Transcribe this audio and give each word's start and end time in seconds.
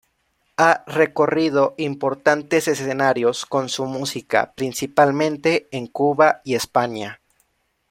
Ha 0.57 0.83
recorrido 0.87 1.75
importantes 1.77 2.67
escenarios 2.67 3.45
con 3.45 3.69
su 3.69 3.85
música, 3.85 4.51
principalmente 4.55 5.67
en 5.71 5.85
Cuba 5.85 6.41
y 6.43 6.55
España. 6.55 7.21